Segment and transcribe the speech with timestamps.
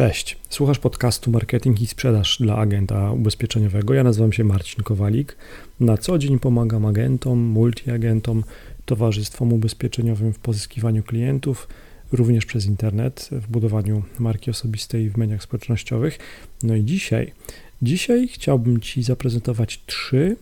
[0.00, 3.94] Cześć, słuchasz podcastu Marketing i Sprzedaż dla agenta ubezpieczeniowego.
[3.94, 5.36] Ja nazywam się Marcin Kowalik.
[5.80, 8.44] Na co dzień pomagam agentom, multiagentom,
[8.86, 11.68] towarzystwom ubezpieczeniowym w pozyskiwaniu klientów,
[12.12, 16.18] również przez internet, w budowaniu marki osobistej w mediach społecznościowych.
[16.62, 17.32] No i dzisiaj,
[17.82, 20.36] dzisiaj chciałbym Ci zaprezentować trzy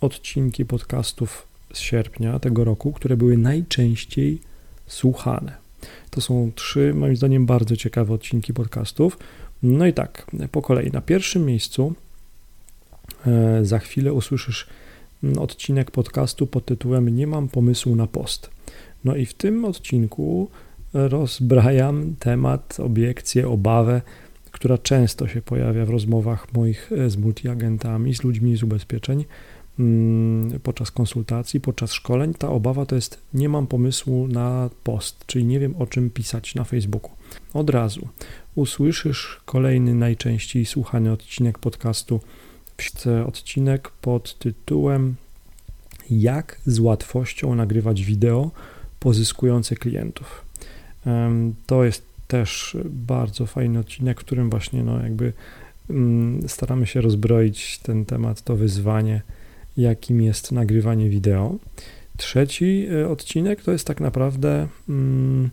[0.00, 4.38] odcinki podcastów z sierpnia tego roku, które były najczęściej
[4.86, 5.67] słuchane.
[6.10, 9.18] To są trzy, moim zdaniem, bardzo ciekawe odcinki podcastów.
[9.62, 10.90] No i tak, po kolei.
[10.90, 11.94] Na pierwszym miejscu
[13.26, 14.66] e, za chwilę usłyszysz
[15.24, 18.50] mm, odcinek podcastu pod tytułem Nie mam pomysłu na post.
[19.04, 20.50] No i w tym odcinku
[20.94, 24.02] rozbrajam temat, obiekcję, obawę,
[24.50, 29.24] która często się pojawia w rozmowach moich e, z multiagentami, z ludźmi z ubezpieczeń
[30.62, 35.60] podczas konsultacji, podczas szkoleń, ta obawa to jest nie mam pomysłu na post, czyli nie
[35.60, 37.10] wiem o czym pisać na Facebooku.
[37.54, 38.08] Od razu
[38.54, 42.20] usłyszysz kolejny najczęściej słuchany odcinek podcastu,
[43.26, 45.14] odcinek pod tytułem
[46.10, 48.50] Jak z łatwością nagrywać wideo
[49.00, 50.44] pozyskujące klientów.
[51.66, 55.32] To jest też bardzo fajny odcinek, w którym właśnie no jakby
[55.90, 59.22] mm, staramy się rozbroić ten temat, to wyzwanie
[59.78, 61.56] jakim jest nagrywanie wideo.
[62.16, 65.50] Trzeci e, odcinek to jest tak naprawdę hmm,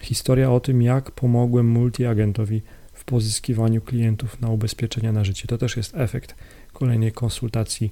[0.00, 2.62] historia o tym, jak pomogłem multiagentowi
[2.92, 5.46] w pozyskiwaniu klientów na ubezpieczenia na życie.
[5.48, 6.34] To też jest efekt
[6.72, 7.90] kolejnej konsultacji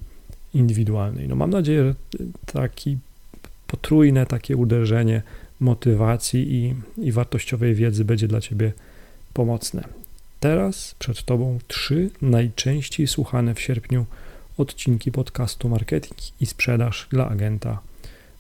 [0.55, 1.29] indywidualnej.
[1.29, 1.95] No mam nadzieję, że
[2.47, 2.99] taki
[3.67, 5.23] potrójne takie uderzenie
[5.61, 6.75] motywacji i,
[7.07, 8.73] i wartościowej wiedzy będzie dla Ciebie
[9.35, 9.85] pomocne.
[10.41, 14.07] Teraz przed Tobą trzy najczęściej słuchane w sierpniu
[14.59, 17.79] odcinki podcastu Marketing i Sprzedaż dla agenta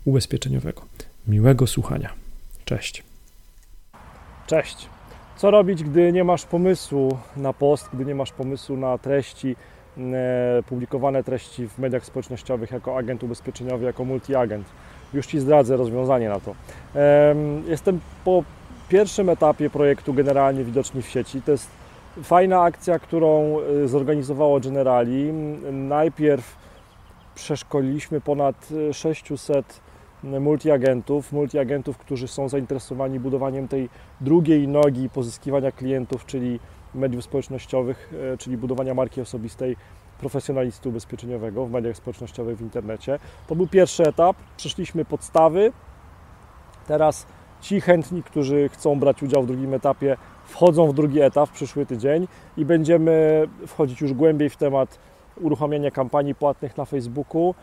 [0.05, 0.83] ubezpieczeniowego.
[1.29, 2.11] Miłego słuchania.
[2.65, 3.03] Cześć.
[4.47, 4.89] Cześć.
[5.37, 9.57] Co robić, gdy nie masz pomysłu na post, gdy nie masz pomysłu na treści,
[9.99, 14.67] e, publikowane treści w mediach społecznościowych jako agent ubezpieczeniowy, jako multiagent?
[15.15, 16.55] Już Ci zdradzę rozwiązanie na to.
[17.67, 18.45] Jestem po
[18.89, 21.43] pierwszym etapie projektu generalnie widoczni w sieci.
[21.43, 21.69] To jest
[22.23, 25.33] Fajna akcja, którą y, zorganizowało Generali.
[25.73, 26.57] Najpierw
[27.35, 29.81] przeszkoliliśmy ponad 600
[30.23, 33.89] multiagentów, multiagentów, którzy są zainteresowani budowaniem tej
[34.21, 36.61] drugiej nogi pozyskiwania klientów, czyli
[36.95, 39.77] mediów społecznościowych, y, czyli budowania marki osobistej
[40.19, 43.19] profesjonalisty ubezpieczeniowego w mediach społecznościowych w internecie.
[43.47, 44.37] To był pierwszy etap.
[44.57, 45.73] Przeszliśmy podstawy.
[46.87, 47.27] Teraz
[47.61, 51.87] ci chętni, którzy chcą brać udział w drugim etapie, wchodzą w drugi etap w przyszły
[51.87, 54.99] tydzień i będziemy wchodzić już głębiej w temat
[55.41, 57.55] uruchamiania kampanii płatnych na Facebooku, e,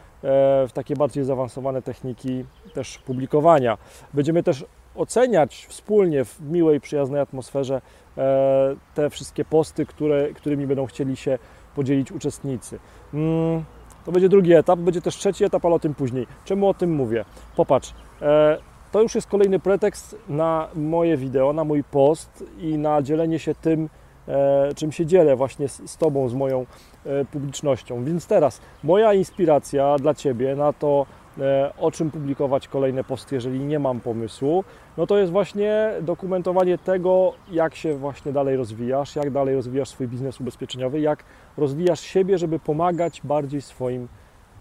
[0.68, 3.78] w takie bardziej zaawansowane techniki też publikowania.
[4.14, 4.66] Będziemy też
[4.96, 7.82] oceniać wspólnie w miłej, przyjaznej atmosferze
[8.18, 11.38] e, te wszystkie posty, które, którymi będą chcieli się
[11.76, 12.80] podzielić uczestnicy.
[13.14, 13.64] Mm,
[14.06, 16.28] to będzie drugi etap, będzie też trzeci etap, ale o tym później.
[16.46, 17.26] Czemu o tym mówię?
[17.56, 18.58] Popatrz, e,
[18.92, 23.56] to już jest kolejny pretekst na moje wideo, na mój post i na dzielenie się
[23.56, 23.90] tym,
[24.28, 26.66] e, czym się dzielę właśnie z, Tobą, z moją
[27.06, 28.04] e, publicznością.
[28.04, 31.06] Więc teraz moja inspiracja dla Ciebie na to,
[31.40, 34.64] e, o czym publikować kolejne posty, jeżeli nie mam pomysłu,
[34.98, 40.08] no to jest właśnie dokumentowanie tego, jak się właśnie dalej rozwijasz, jak dalej rozwijasz swój
[40.08, 41.24] biznes ubezpieczeniowy, jak
[41.58, 44.08] rozwijasz siebie, żeby pomagać bardziej swoim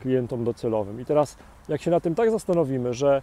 [0.00, 1.00] klientom docelowym.
[1.00, 1.36] I teraz,
[1.68, 3.22] jak się na tym tak zastanowimy, że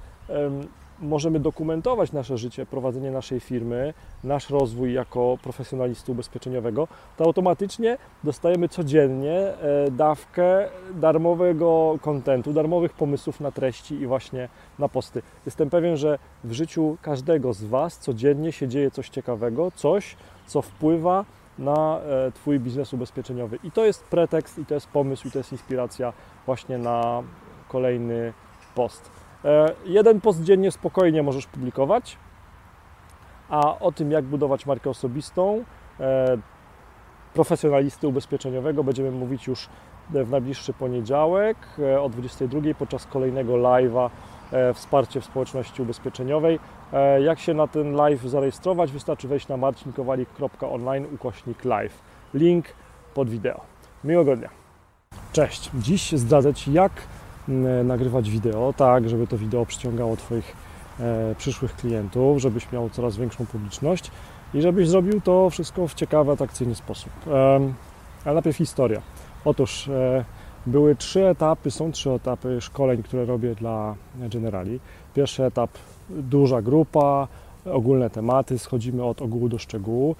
[0.99, 3.93] możemy dokumentować nasze życie, prowadzenie naszej firmy,
[4.23, 6.87] nasz rozwój jako profesjonalisty ubezpieczeniowego,
[7.17, 14.49] to automatycznie dostajemy codziennie e, dawkę darmowego kontentu, darmowych pomysłów na treści i właśnie
[14.79, 15.21] na posty.
[15.45, 20.15] Jestem pewien, że w życiu każdego z Was codziennie się dzieje coś ciekawego, coś,
[20.47, 21.25] co wpływa
[21.59, 23.59] na e, Twój biznes ubezpieczeniowy.
[23.63, 26.13] I to jest pretekst, i to jest pomysł, i to jest inspiracja
[26.45, 27.23] właśnie na
[27.67, 28.33] kolejny
[28.75, 29.26] post.
[29.45, 32.17] E, jeden post dziennie spokojnie możesz publikować,
[33.49, 35.63] a o tym, jak budować markę osobistą
[35.99, 36.37] e,
[37.33, 39.69] profesjonalisty ubezpieczeniowego będziemy mówić już
[40.09, 44.09] w najbliższy poniedziałek e, o 22 podczas kolejnego live'a
[44.73, 46.59] Wsparcie w społeczności ubezpieczeniowej.
[47.23, 48.91] Jak się na ten live zarejestrować?
[48.91, 52.01] Wystarczy wejść na marcinkowalik.online ukośnik live.
[52.33, 52.65] Link
[53.13, 53.61] pod wideo.
[54.03, 54.49] Miłego dnia.
[55.31, 55.71] Cześć.
[55.73, 56.91] Dziś zdradzę Ci, jak
[57.83, 60.55] nagrywać wideo, tak, żeby to wideo przyciągało Twoich
[60.99, 64.11] e, przyszłych klientów, żebyś miał coraz większą publiczność
[64.53, 67.11] i żebyś zrobił to wszystko w ciekawy, atrakcyjny sposób.
[67.27, 67.59] E,
[68.25, 69.01] ale najpierw historia.
[69.45, 70.25] Otóż e,
[70.65, 74.79] były trzy etapy, są trzy etapy szkoleń, które robię dla generali.
[75.13, 75.69] Pierwszy etap
[76.09, 77.27] duża grupa,
[77.65, 80.15] ogólne tematy, schodzimy od ogółu do szczegółu.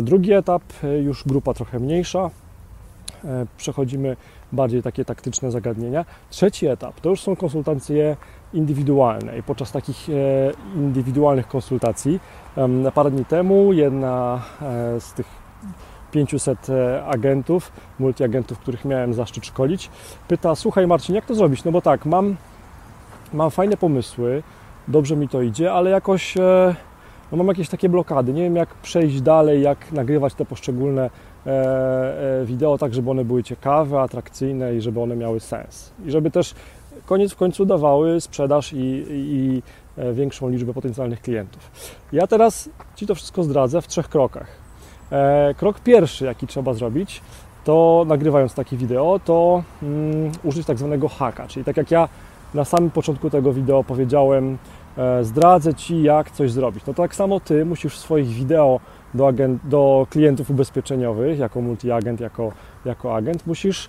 [0.00, 0.62] Drugi etap,
[1.02, 2.30] już grupa trochę mniejsza,
[3.56, 4.16] przechodzimy
[4.52, 6.04] bardziej takie taktyczne zagadnienia.
[6.30, 8.16] Trzeci etap to już są konsultacje
[8.52, 10.08] indywidualne i podczas takich
[10.76, 12.20] indywidualnych konsultacji
[12.94, 14.42] parę dni temu jedna
[14.98, 15.26] z tych
[16.10, 19.90] 500 e, agentów, multiagentów, których miałem zaszczyt szkolić,
[20.28, 21.64] pyta, słuchaj Marcin, jak to zrobić?
[21.64, 22.36] No bo tak, mam,
[23.32, 24.42] mam fajne pomysły,
[24.88, 26.74] dobrze mi to idzie, ale jakoś e,
[27.32, 31.10] no mam jakieś takie blokady, nie wiem jak przejść dalej, jak nagrywać te poszczególne e,
[32.44, 35.92] wideo tak, żeby one były ciekawe, atrakcyjne i żeby one miały sens.
[36.06, 36.54] I żeby też
[37.06, 39.62] koniec w końcu dawały sprzedaż i, i
[40.12, 41.70] większą liczbę potencjalnych klientów.
[42.12, 44.68] Ja teraz Ci to wszystko zdradzę w trzech krokach.
[45.12, 47.20] E, krok pierwszy, jaki trzeba zrobić,
[47.64, 52.08] to nagrywając takie wideo, to um, użyć tak zwanego haka, czyli tak jak ja
[52.54, 54.58] na samym początku tego wideo powiedziałem,
[54.98, 56.86] e, zdradzę Ci, jak coś zrobić.
[56.86, 58.80] No tak samo Ty musisz w swoich wideo
[59.14, 62.52] do, agent, do klientów ubezpieczeniowych, jako multiagent, jako,
[62.84, 63.88] jako agent, musisz e,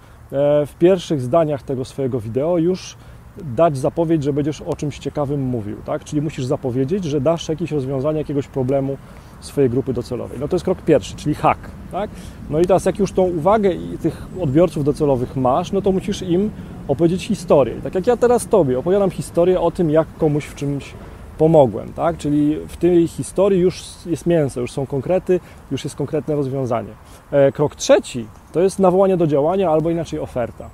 [0.65, 2.97] w pierwszych zdaniach tego swojego wideo już
[3.43, 6.03] dać zapowiedź, że będziesz o czymś ciekawym mówił, tak?
[6.03, 8.97] Czyli musisz zapowiedzieć, że dasz jakieś rozwiązanie jakiegoś problemu
[9.39, 10.37] swojej grupy docelowej.
[10.39, 11.59] No to jest krok pierwszy, czyli hack.
[11.91, 12.09] Tak?
[12.49, 13.69] No i teraz jak już tą uwagę
[14.01, 16.51] tych odbiorców docelowych masz, no to musisz im
[16.87, 17.75] opowiedzieć historię.
[17.83, 20.93] tak jak ja teraz Tobie opowiadam historię o tym, jak komuś w czymś
[21.39, 22.17] pomogłem, tak?
[22.17, 25.39] Czyli w tej historii już jest mięso, już są konkrety,
[25.71, 26.93] już jest konkretne rozwiązanie.
[27.31, 30.69] E, krok trzeci to jest nawołanie do działania albo inaczej oferta.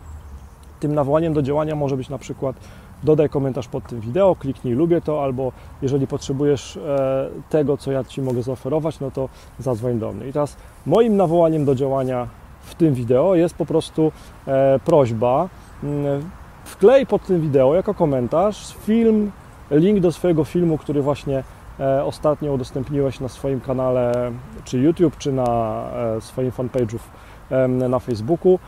[0.80, 2.56] Tym nawołaniem do działania może być na przykład
[3.04, 5.52] dodaj komentarz pod tym wideo, kliknij lubię to, albo
[5.82, 9.30] jeżeli potrzebujesz e, tego, co ja Ci mogę zaoferować, no to
[9.60, 10.28] zadzwoń do mnie.
[10.28, 12.28] I teraz moim nawołaniem do działania
[12.62, 14.12] w tym wideo jest po prostu
[14.48, 15.50] e, prośba,
[15.84, 16.30] mm,
[16.64, 19.32] wklej pod tym wideo jako komentarz film,
[19.72, 21.44] link do swojego filmu, który właśnie
[21.80, 24.32] e, ostatnio udostępniłeś na swoim kanale,
[24.64, 25.84] czy YouTube, czy na
[26.20, 27.00] swoim fanpage'u
[27.68, 28.60] na Facebooku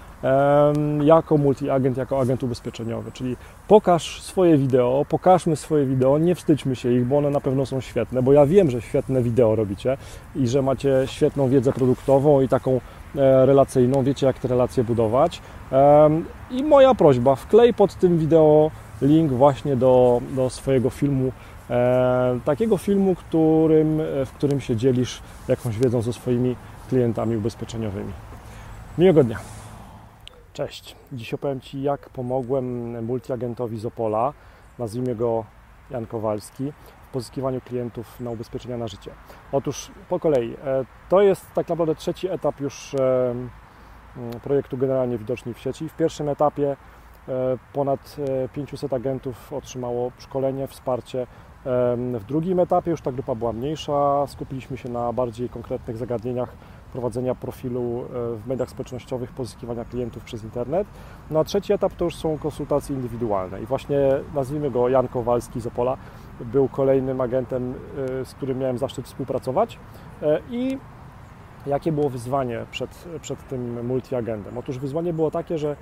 [1.04, 3.12] jako multiagent, jako agent ubezpieczeniowy.
[3.12, 7.66] Czyli pokaż swoje wideo, pokażmy swoje wideo, nie wstydźmy się ich, bo one na pewno
[7.66, 9.98] są świetne, bo ja wiem, że świetne wideo robicie
[10.36, 12.72] i że macie świetną wiedzę produktową i taką
[13.16, 15.42] e, relacyjną, wiecie jak te relacje budować.
[16.52, 18.72] I moja prośba, wklej pod tym wideo
[19.02, 21.32] link właśnie do, do swojego filmu,
[21.70, 26.56] e, takiego filmu, którym, w którym się dzielisz jakąś wiedzą ze swoimi
[26.90, 28.14] klientami ubezpieczeniowymi.
[28.98, 29.40] Miłego dnia.
[30.54, 30.96] Cześć.
[31.12, 34.34] Dziś opowiem Ci, jak pomogłem multiagentowi z Opola,
[34.80, 35.46] nazwijmy go
[35.92, 36.72] Jan Kowalski,
[37.08, 39.12] w pozyskiwaniu klientów na ubezpieczenia na życie.
[39.52, 43.36] Otóż po kolei, e, to jest tak naprawdę trzeci etap już e,
[44.44, 45.90] projektu generalnie widoczni w sieci.
[45.90, 46.76] W pierwszym etapie e,
[47.74, 48.18] ponad
[48.53, 51.27] 500 agentów otrzymało szkolenie, wsparcie.
[52.19, 56.56] W drugim etapie już ta grupa była mniejsza, skupiliśmy się na bardziej konkretnych zagadnieniach
[56.94, 60.88] prowadzenia profilu e, w mediach społecznościowych, pozyskiwania klientów przez internet.
[61.31, 63.97] No a trzeci etap to już są konsultacje indywidualne i właśnie
[64.35, 65.97] nazwijmy go Jan Kowalski z Opola,
[66.39, 67.74] był kolejnym agentem,
[68.21, 69.79] e, z którym miałem zaszczyt współpracować
[70.21, 70.77] e, i
[71.65, 74.57] jakie było wyzwanie przed, przed tym multiagentem?
[74.57, 75.75] Otóż wyzwanie było takie, że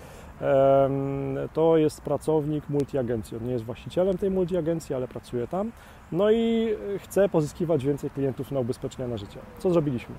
[1.53, 3.37] to jest pracownik multiagencji.
[3.37, 5.71] On nie jest właścicielem tej multiagencji, ale pracuje tam.
[6.11, 6.69] No i
[6.99, 9.39] chce pozyskiwać więcej klientów na ubezpieczenia na życie.
[9.59, 10.15] Co zrobiliśmy?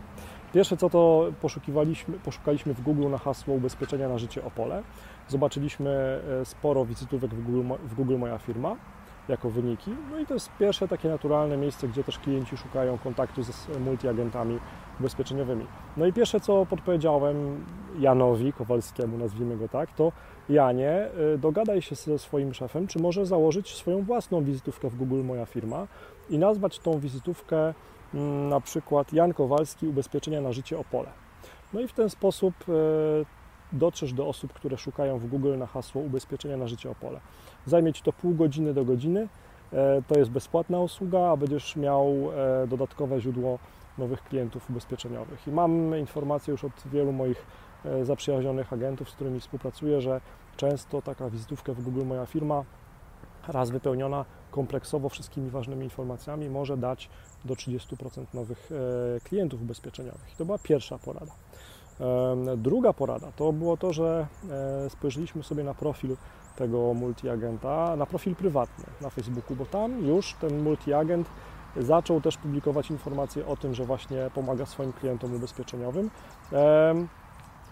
[0.54, 4.82] Pierwsze co to poszukiwaliśmy, poszukaliśmy w Google na hasło ubezpieczenia na życie Opole.
[5.28, 8.76] Zobaczyliśmy e, sporo wizytówek w Google, w Google Moja Firma
[9.28, 9.90] jako wyniki.
[10.10, 14.58] No i to jest pierwsze takie naturalne miejsce, gdzie też klienci szukają kontaktu z multiagentami
[15.00, 15.66] ubezpieczeniowymi.
[15.96, 17.64] No i pierwsze, co podpowiedziałem
[17.98, 20.12] Janowi Kowalskiemu, nazwijmy go tak, to
[20.48, 20.90] Janie,
[21.34, 25.46] e, dogadaj się ze swoim szefem, czy może założyć swoją własną wizytówkę w Google Moja
[25.46, 25.86] Firma
[26.30, 27.74] i nazwać tą wizytówkę
[28.14, 31.08] Mm, na przykład Jan Kowalski, ubezpieczenia na życie Opole.
[31.72, 32.72] No i w ten sposób e,
[33.72, 37.20] dotrzesz do osób, które szukają w Google na hasło ubezpieczenia na życie Opole.
[37.66, 39.28] Zajmie Ci to pół godziny do godziny.
[39.72, 43.58] E, to jest bezpłatna usługa, a będziesz miał e, dodatkowe źródło
[43.98, 45.48] nowych klientów ubezpieczeniowych.
[45.48, 47.46] I mam informacje już od wielu moich
[48.02, 50.20] zaprzyjaźnionych agentów, z którymi współpracuję, że
[50.56, 52.64] często taka wizytówka w Google Moja Firma,
[53.48, 57.08] raz wypełniona kompleksowo wszystkimi ważnymi informacjami, może dać
[57.44, 58.70] do 30% nowych
[59.16, 60.32] e, klientów ubezpieczeniowych.
[60.34, 61.32] I to była pierwsza porada.
[62.56, 66.16] Druga porada to było to, że e, spojrzeliśmy sobie na profil
[66.56, 71.28] tego multiagenta, na profil prywatny na Facebooku, bo tam już ten multiagent
[71.76, 76.10] zaczął też publikować informacje o tym, że właśnie pomaga swoim klientom ubezpieczeniowym.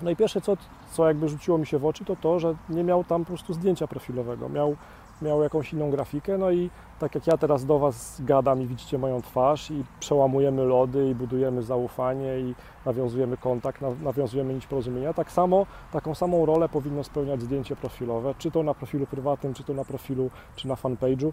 [0.03, 0.57] No i pierwsze, co,
[0.93, 3.55] co jakby rzuciło mi się w oczy, to to, że nie miał tam po prostu
[3.55, 4.49] zdjęcia profilowego.
[4.49, 4.77] Miał
[5.23, 8.99] miał jakąś inną grafikę, no i tak jak ja teraz do Was gadam i widzicie
[8.99, 12.55] moją twarz i przełamujemy lody i budujemy zaufanie i
[12.87, 18.51] nawiązujemy kontakt, nawiązujemy nić porozumienia, tak samo, taką samą rolę powinno spełniać zdjęcie profilowe, czy
[18.51, 21.33] to na profilu prywatnym, czy to na profilu, czy na fanpage'u.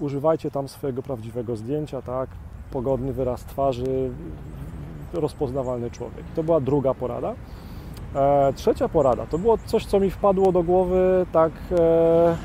[0.00, 2.30] Używajcie tam swojego prawdziwego zdjęcia, tak,
[2.70, 4.10] pogodny wyraz twarzy,
[5.12, 6.24] rozpoznawalny człowiek.
[6.34, 7.34] To była druga porada.
[8.14, 12.36] E, trzecia porada to było coś, co mi wpadło do głowy tak, e,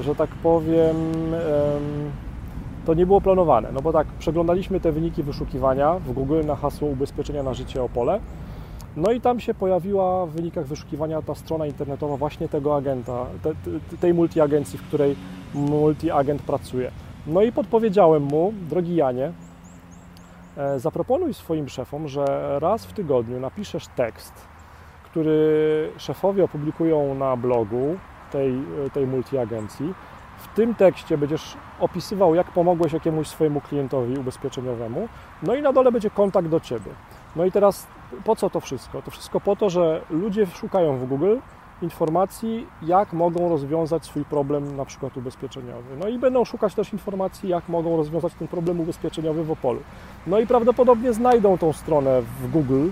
[0.00, 0.96] że tak powiem,
[2.86, 6.88] to nie było planowane, no bo tak, przeglądaliśmy te wyniki wyszukiwania w Google na hasło
[6.88, 8.20] ubezpieczenia na życie Opole,
[8.96, 13.52] no i tam się pojawiła w wynikach wyszukiwania ta strona internetowa właśnie tego agenta, te,
[14.00, 15.16] tej multiagencji, w której
[15.54, 16.90] multiagent pracuje.
[17.26, 19.32] No i podpowiedziałem mu, drogi Janie,
[20.56, 24.32] e, zaproponuj swoim szefom, że raz w tygodniu napiszesz tekst,
[25.04, 27.96] który szefowie opublikują na blogu
[28.34, 28.54] tej,
[28.92, 29.94] tej multiagencji.
[30.38, 35.08] W tym tekście będziesz opisywał, jak pomogłeś jakiemuś swojemu klientowi ubezpieczeniowemu,
[35.42, 36.90] no i na dole będzie kontakt do Ciebie.
[37.36, 37.86] No i teraz
[38.24, 39.02] po co to wszystko?
[39.02, 41.36] To wszystko po to, że ludzie szukają w Google
[41.82, 45.96] informacji, jak mogą rozwiązać swój problem na przykład ubezpieczeniowy.
[46.00, 49.80] No i będą szukać też informacji, jak mogą rozwiązać ten problem ubezpieczeniowy w Opolu.
[50.26, 52.88] No i prawdopodobnie znajdą tą stronę w Google,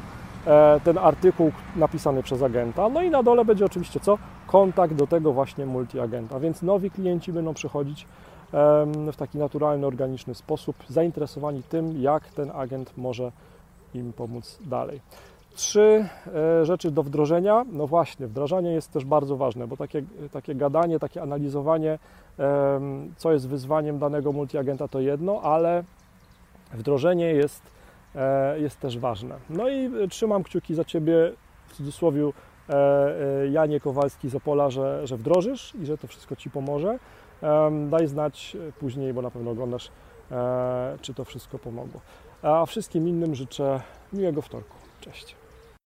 [0.85, 2.89] ten artykuł napisany przez agenta.
[2.89, 4.19] No i na dole będzie oczywiście co?
[4.47, 6.41] Kontakt do tego właśnie multiagenta.
[6.41, 8.07] Więc nowi klienci będą przychodzić
[9.13, 13.33] w taki naturalny, organiczny sposób, zainteresowani tym, jak ten agent może
[13.95, 15.01] im pomóc dalej.
[15.55, 16.09] Trzy
[16.61, 17.65] e, rzeczy do wdrożenia.
[17.73, 21.99] No właśnie, wdrażanie jest też bardzo ważne, bo takie, takie gadanie, takie analizowanie,
[23.17, 25.85] co jest wyzwaniem danego multiagenta, to jedno, ale
[26.73, 27.82] wdrożenie jest, e,
[28.57, 29.35] jest też ważne.
[29.51, 31.33] No i trzymam kciuki za Ciebie,
[31.69, 32.31] w cudzysłowie
[32.69, 36.99] e, Janie Kowalski z Opola, że, że wdrożysz i że to wszystko Ci pomoże.
[37.91, 39.91] Daj znać później, bo na pewno oglądasz,
[41.01, 42.01] czy to wszystko pomogło.
[42.43, 43.81] A wszystkim innym życzę
[44.13, 44.77] miłego wtorku.
[45.01, 45.42] Cześć.